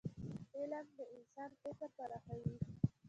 علم 0.57 0.85
د 0.97 0.99
انسان 1.15 1.49
فکر 1.61 1.87
پراخوي. 1.97 2.55